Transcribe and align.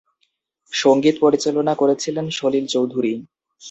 সঙ্গীত 0.73 1.15
পরিচালনা 1.21 1.73
করেছিলেন 1.75 2.25
সলিল 2.31 2.65
চৌধুরী। 2.67 3.13